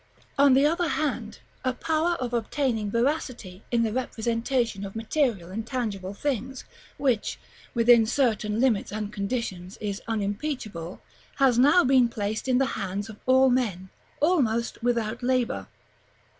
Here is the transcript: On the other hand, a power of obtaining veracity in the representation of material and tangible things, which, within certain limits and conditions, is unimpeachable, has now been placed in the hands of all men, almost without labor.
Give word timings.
On 0.35 0.55
the 0.55 0.65
other 0.65 0.87
hand, 0.87 1.41
a 1.63 1.73
power 1.73 2.13
of 2.13 2.33
obtaining 2.33 2.89
veracity 2.89 3.61
in 3.69 3.83
the 3.83 3.93
representation 3.93 4.83
of 4.83 4.95
material 4.95 5.51
and 5.51 5.63
tangible 5.63 6.15
things, 6.15 6.63
which, 6.97 7.37
within 7.75 8.07
certain 8.07 8.59
limits 8.59 8.91
and 8.91 9.13
conditions, 9.13 9.77
is 9.79 10.01
unimpeachable, 10.07 11.03
has 11.35 11.59
now 11.59 11.83
been 11.83 12.09
placed 12.09 12.47
in 12.47 12.57
the 12.57 12.65
hands 12.73 13.09
of 13.09 13.19
all 13.27 13.51
men, 13.51 13.89
almost 14.21 14.81
without 14.81 15.21
labor. 15.21 15.67